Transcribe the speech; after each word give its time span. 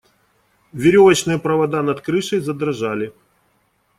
Веревочные 0.73 1.37
провода 1.37 1.83
над 1.83 2.01
крышей 2.01 2.39
задрожали. 2.39 3.13